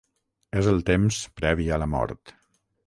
És 0.61 0.69
el 0.71 0.81
temps 0.89 1.21
previ 1.41 1.71
a 1.77 1.81
la 1.85 1.91
mort. 1.97 2.39